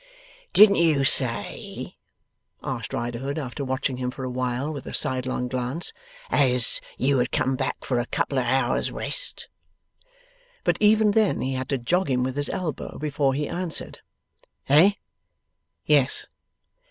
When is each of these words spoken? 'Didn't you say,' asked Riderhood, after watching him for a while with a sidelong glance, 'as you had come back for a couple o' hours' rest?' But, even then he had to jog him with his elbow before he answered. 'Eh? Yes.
'Didn't 0.51 0.77
you 0.77 1.03
say,' 1.03 1.95
asked 2.63 2.91
Riderhood, 2.91 3.37
after 3.37 3.63
watching 3.63 3.97
him 3.97 4.09
for 4.09 4.23
a 4.23 4.31
while 4.31 4.71
with 4.73 4.87
a 4.87 4.95
sidelong 4.95 5.47
glance, 5.47 5.93
'as 6.31 6.81
you 6.97 7.19
had 7.19 7.31
come 7.31 7.55
back 7.55 7.85
for 7.85 7.99
a 7.99 8.07
couple 8.07 8.39
o' 8.39 8.41
hours' 8.41 8.91
rest?' 8.91 9.47
But, 10.63 10.77
even 10.79 11.11
then 11.11 11.41
he 11.41 11.53
had 11.53 11.69
to 11.69 11.77
jog 11.77 12.09
him 12.09 12.23
with 12.23 12.35
his 12.35 12.49
elbow 12.49 12.97
before 12.97 13.35
he 13.35 13.47
answered. 13.47 13.99
'Eh? 14.67 14.93
Yes. 15.85 16.25